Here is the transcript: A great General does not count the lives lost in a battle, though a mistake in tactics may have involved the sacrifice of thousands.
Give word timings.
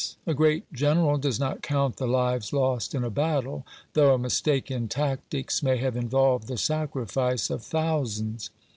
A 0.25 0.33
great 0.33 0.63
General 0.73 1.19
does 1.19 1.39
not 1.39 1.61
count 1.61 1.97
the 1.97 2.07
lives 2.07 2.51
lost 2.51 2.95
in 2.95 3.03
a 3.03 3.11
battle, 3.11 3.67
though 3.93 4.15
a 4.15 4.17
mistake 4.17 4.71
in 4.71 4.87
tactics 4.87 5.61
may 5.61 5.77
have 5.77 5.95
involved 5.95 6.47
the 6.47 6.57
sacrifice 6.57 7.51
of 7.51 7.61
thousands. 7.63 8.49